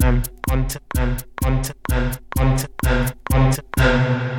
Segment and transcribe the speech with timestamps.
[0.00, 4.31] on time, on time, on time, on time, on time.